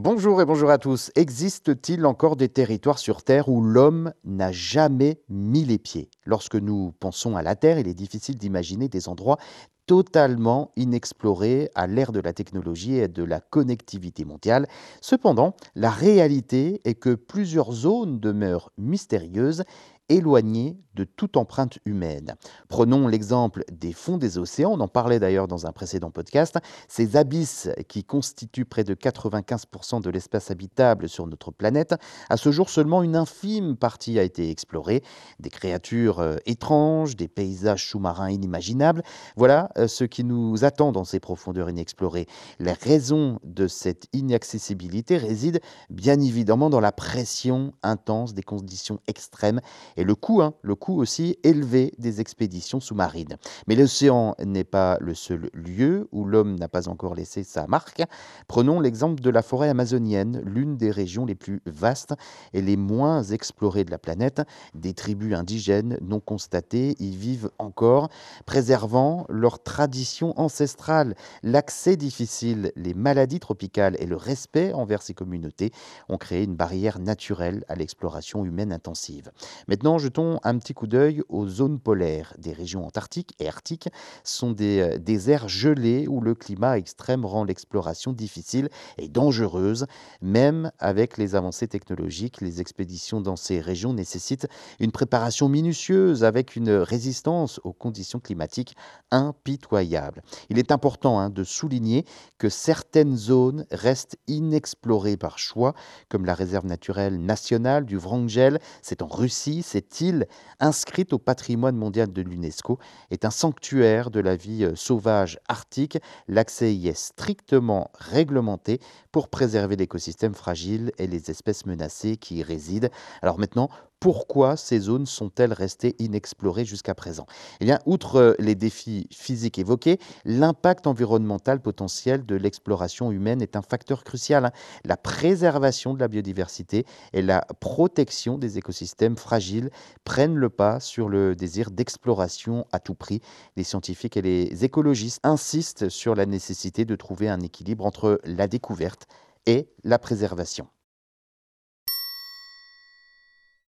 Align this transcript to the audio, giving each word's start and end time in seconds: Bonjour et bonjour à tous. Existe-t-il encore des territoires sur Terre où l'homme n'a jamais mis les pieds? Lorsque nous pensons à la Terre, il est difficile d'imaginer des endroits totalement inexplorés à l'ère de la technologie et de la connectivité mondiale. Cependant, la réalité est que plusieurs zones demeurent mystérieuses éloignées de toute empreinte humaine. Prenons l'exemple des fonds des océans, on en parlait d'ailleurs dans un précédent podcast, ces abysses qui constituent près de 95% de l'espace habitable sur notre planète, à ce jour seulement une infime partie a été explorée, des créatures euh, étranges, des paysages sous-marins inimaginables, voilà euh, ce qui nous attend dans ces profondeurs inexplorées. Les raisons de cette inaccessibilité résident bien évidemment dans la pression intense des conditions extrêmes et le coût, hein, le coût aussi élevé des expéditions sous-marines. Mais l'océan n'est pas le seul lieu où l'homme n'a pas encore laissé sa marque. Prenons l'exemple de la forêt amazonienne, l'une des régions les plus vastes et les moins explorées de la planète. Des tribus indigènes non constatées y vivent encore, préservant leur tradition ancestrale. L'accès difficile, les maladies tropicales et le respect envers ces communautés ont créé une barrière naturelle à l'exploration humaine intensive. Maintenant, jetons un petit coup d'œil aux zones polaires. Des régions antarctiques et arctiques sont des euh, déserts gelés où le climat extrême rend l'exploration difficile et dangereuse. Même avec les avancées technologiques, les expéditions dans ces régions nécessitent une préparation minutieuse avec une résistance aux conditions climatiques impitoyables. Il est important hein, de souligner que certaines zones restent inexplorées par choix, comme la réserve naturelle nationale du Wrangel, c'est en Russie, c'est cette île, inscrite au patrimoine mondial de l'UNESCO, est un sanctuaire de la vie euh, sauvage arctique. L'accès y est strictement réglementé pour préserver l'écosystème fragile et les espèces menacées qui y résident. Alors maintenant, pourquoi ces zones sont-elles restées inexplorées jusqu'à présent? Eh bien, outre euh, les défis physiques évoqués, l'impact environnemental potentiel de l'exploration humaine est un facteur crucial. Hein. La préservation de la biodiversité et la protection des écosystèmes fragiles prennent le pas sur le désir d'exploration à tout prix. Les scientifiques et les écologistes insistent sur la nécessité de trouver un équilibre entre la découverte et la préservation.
Bonjour 0.00 0.40
et 0.40 0.44
bonjour 0.44 0.70
à 0.70 0.78
tous. 0.78 1.10
Existe-t-il 1.16 2.06
encore 2.06 2.36
des 2.36 2.48
territoires 2.48 3.00
sur 3.00 3.24
Terre 3.24 3.48
où 3.48 3.60
l'homme 3.60 4.12
n'a 4.22 4.52
jamais 4.52 5.20
mis 5.28 5.64
les 5.64 5.78
pieds? 5.78 6.08
Lorsque 6.24 6.54
nous 6.54 6.94
pensons 7.00 7.34
à 7.34 7.42
la 7.42 7.56
Terre, 7.56 7.80
il 7.80 7.88
est 7.88 7.94
difficile 7.94 8.38
d'imaginer 8.38 8.88
des 8.88 9.08
endroits 9.08 9.38
totalement 9.86 10.70
inexplorés 10.76 11.68
à 11.74 11.88
l'ère 11.88 12.12
de 12.12 12.20
la 12.20 12.32
technologie 12.32 12.94
et 12.94 13.08
de 13.08 13.24
la 13.24 13.40
connectivité 13.40 14.24
mondiale. 14.24 14.68
Cependant, 15.00 15.56
la 15.74 15.90
réalité 15.90 16.80
est 16.84 16.94
que 16.94 17.16
plusieurs 17.16 17.72
zones 17.72 18.20
demeurent 18.20 18.70
mystérieuses 18.78 19.64
éloignées 20.08 20.78
de 20.98 21.04
toute 21.04 21.36
empreinte 21.36 21.78
humaine. 21.84 22.34
Prenons 22.68 23.06
l'exemple 23.06 23.64
des 23.70 23.92
fonds 23.92 24.18
des 24.18 24.36
océans, 24.36 24.72
on 24.72 24.80
en 24.80 24.88
parlait 24.88 25.20
d'ailleurs 25.20 25.46
dans 25.46 25.66
un 25.66 25.72
précédent 25.72 26.10
podcast, 26.10 26.58
ces 26.88 27.16
abysses 27.16 27.68
qui 27.86 28.02
constituent 28.02 28.64
près 28.64 28.82
de 28.82 28.94
95% 28.94 30.02
de 30.02 30.10
l'espace 30.10 30.50
habitable 30.50 31.08
sur 31.08 31.26
notre 31.28 31.52
planète, 31.52 31.94
à 32.30 32.36
ce 32.36 32.50
jour 32.50 32.68
seulement 32.68 33.04
une 33.04 33.14
infime 33.14 33.76
partie 33.76 34.18
a 34.18 34.24
été 34.24 34.50
explorée, 34.50 35.04
des 35.38 35.50
créatures 35.50 36.18
euh, 36.18 36.36
étranges, 36.46 37.14
des 37.14 37.28
paysages 37.28 37.88
sous-marins 37.88 38.30
inimaginables, 38.30 39.04
voilà 39.36 39.70
euh, 39.78 39.86
ce 39.86 40.02
qui 40.02 40.24
nous 40.24 40.64
attend 40.64 40.90
dans 40.90 41.04
ces 41.04 41.20
profondeurs 41.20 41.70
inexplorées. 41.70 42.26
Les 42.58 42.72
raisons 42.72 43.38
de 43.44 43.68
cette 43.68 44.06
inaccessibilité 44.12 45.16
résident 45.16 45.60
bien 45.90 46.18
évidemment 46.20 46.70
dans 46.70 46.80
la 46.80 46.92
pression 46.92 47.72
intense 47.84 48.34
des 48.34 48.42
conditions 48.42 48.98
extrêmes 49.06 49.60
et 49.98 50.04
le 50.04 50.14
coût, 50.14 50.42
hein, 50.42 50.54
le 50.62 50.76
coût 50.76 50.96
aussi 50.96 51.36
élevé 51.42 51.92
des 51.98 52.20
expéditions 52.20 52.78
sous-marines. 52.78 53.36
Mais 53.66 53.74
l'océan 53.74 54.36
n'est 54.38 54.62
pas 54.62 54.96
le 55.00 55.12
seul 55.12 55.50
lieu 55.52 56.08
où 56.12 56.24
l'homme 56.24 56.54
n'a 56.54 56.68
pas 56.68 56.88
encore 56.88 57.16
laissé 57.16 57.42
sa 57.42 57.66
marque. 57.66 58.04
Prenons 58.46 58.78
l'exemple 58.78 59.20
de 59.20 59.28
la 59.28 59.42
forêt 59.42 59.68
amazonienne, 59.68 60.40
l'une 60.44 60.76
des 60.76 60.92
régions 60.92 61.26
les 61.26 61.34
plus 61.34 61.60
vastes 61.66 62.14
et 62.52 62.62
les 62.62 62.76
moins 62.76 63.24
explorées 63.24 63.82
de 63.82 63.90
la 63.90 63.98
planète. 63.98 64.40
Des 64.72 64.94
tribus 64.94 65.34
indigènes 65.34 65.98
non 66.00 66.20
constatées 66.20 66.94
y 67.00 67.10
vivent 67.16 67.50
encore, 67.58 68.08
préservant 68.46 69.26
leur 69.28 69.60
tradition 69.64 70.32
ancestrale. 70.38 71.16
L'accès 71.42 71.96
difficile, 71.96 72.70
les 72.76 72.94
maladies 72.94 73.40
tropicales 73.40 73.96
et 73.98 74.06
le 74.06 74.16
respect 74.16 74.72
envers 74.72 75.02
ces 75.02 75.14
communautés 75.14 75.72
ont 76.08 76.18
créé 76.18 76.44
une 76.44 76.54
barrière 76.54 77.00
naturelle 77.00 77.64
à 77.66 77.74
l'exploration 77.74 78.44
humaine 78.44 78.72
intensive. 78.72 79.32
Maintenant, 79.66 79.87
jetons 79.96 80.38
un 80.44 80.58
petit 80.58 80.74
coup 80.74 80.86
d'œil 80.86 81.22
aux 81.30 81.48
zones 81.48 81.80
polaires. 81.80 82.34
Des 82.36 82.52
régions 82.52 82.84
antarctiques 82.84 83.34
et 83.38 83.48
arctiques 83.48 83.88
sont 84.24 84.52
des 84.52 84.80
euh, 84.80 84.98
déserts 84.98 85.48
gelés 85.48 86.06
où 86.06 86.20
le 86.20 86.34
climat 86.34 86.76
extrême 86.76 87.24
rend 87.24 87.44
l'exploration 87.44 88.12
difficile 88.12 88.68
et 88.98 89.08
dangereuse. 89.08 89.86
Même 90.20 90.70
avec 90.78 91.16
les 91.16 91.34
avancées 91.34 91.68
technologiques, 91.68 92.42
les 92.42 92.60
expéditions 92.60 93.22
dans 93.22 93.36
ces 93.36 93.60
régions 93.60 93.94
nécessitent 93.94 94.48
une 94.80 94.92
préparation 94.92 95.48
minutieuse 95.48 96.24
avec 96.24 96.56
une 96.56 96.70
résistance 96.70 97.60
aux 97.64 97.72
conditions 97.72 98.18
climatiques 98.18 98.76
impitoyables. 99.10 100.22
Il 100.50 100.58
est 100.58 100.72
important 100.72 101.20
hein, 101.20 101.30
de 101.30 101.44
souligner 101.44 102.04
que 102.36 102.48
certaines 102.48 103.16
zones 103.16 103.64
restent 103.70 104.18
inexplorées 104.26 105.16
par 105.16 105.38
choix, 105.38 105.74
comme 106.08 106.24
la 106.24 106.34
réserve 106.34 106.66
naturelle 106.66 107.24
nationale 107.24 107.86
du 107.86 107.96
Wrangel, 107.96 108.58
c'est 108.82 109.02
en 109.02 109.06
Russie, 109.06 109.62
c'est 109.62 109.77
cette 109.78 110.00
île, 110.00 110.26
inscrite 110.58 111.12
au 111.12 111.18
patrimoine 111.18 111.76
mondial 111.76 112.12
de 112.12 112.20
l'UNESCO, 112.20 112.80
est 113.12 113.24
un 113.24 113.30
sanctuaire 113.30 114.10
de 114.10 114.18
la 114.18 114.34
vie 114.34 114.64
euh, 114.64 114.74
sauvage 114.74 115.38
arctique. 115.46 115.98
L'accès 116.26 116.74
y 116.74 116.88
est 116.88 116.98
strictement 116.98 117.92
réglementé 117.94 118.80
pour 119.12 119.28
préserver 119.28 119.76
l'écosystème 119.76 120.34
fragile 120.34 120.90
et 120.98 121.06
les 121.06 121.30
espèces 121.30 121.64
menacées 121.64 122.16
qui 122.16 122.38
y 122.38 122.42
résident. 122.42 122.90
Alors 123.22 123.38
maintenant, 123.38 123.70
pourquoi 124.00 124.56
ces 124.56 124.78
zones 124.78 125.06
sont-elles 125.06 125.52
restées 125.52 125.96
inexplorées 125.98 126.64
jusqu'à 126.64 126.94
présent? 126.94 127.26
Eh 127.60 127.64
bien, 127.64 127.78
outre 127.86 128.16
euh, 128.16 128.34
les 128.38 128.54
défis 128.54 129.08
physiques 129.10 129.58
évoqués, 129.58 129.98
l'impact 130.24 130.86
environnemental 130.86 131.60
potentiel 131.60 132.24
de 132.24 132.36
l'exploration 132.36 133.10
humaine 133.10 133.42
est 133.42 133.56
un 133.56 133.62
facteur 133.62 134.04
crucial. 134.04 134.44
Hein. 134.44 134.52
La 134.84 134.96
préservation 134.96 135.94
de 135.94 136.00
la 136.00 136.08
biodiversité 136.08 136.84
et 137.12 137.22
la 137.22 137.40
protection 137.60 138.38
des 138.38 138.58
écosystèmes 138.58 139.16
fragiles 139.16 139.70
prennent 140.04 140.36
le 140.36 140.50
pas 140.50 140.80
sur 140.80 141.08
le 141.08 141.34
désir 141.34 141.70
d'exploration 141.70 142.66
à 142.72 142.78
tout 142.78 142.94
prix. 142.94 143.20
Les 143.56 143.64
scientifiques 143.64 144.16
et 144.16 144.22
les 144.22 144.64
écologistes 144.64 145.20
insistent 145.24 145.88
sur 145.88 146.14
la 146.14 146.26
nécessité 146.26 146.84
de 146.84 146.96
trouver 146.96 147.28
un 147.28 147.40
équilibre 147.40 147.84
entre 147.84 148.20
la 148.24 148.46
découverte 148.46 149.06
et 149.46 149.68
la 149.82 149.98
préservation. 149.98 150.68